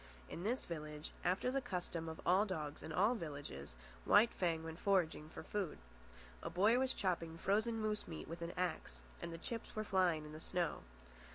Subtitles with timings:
[0.31, 4.79] In this village, after the custom of all dogs in all villages, White Fang went
[4.79, 5.77] foraging, for food.
[6.41, 10.25] A boy was chopping frozen moose meat with an axe, and the chips were flying
[10.25, 10.81] in the snow.